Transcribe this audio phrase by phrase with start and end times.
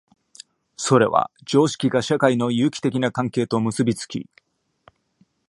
[0.77, 4.29] それは常識が社会の有機的な関係と結び付き、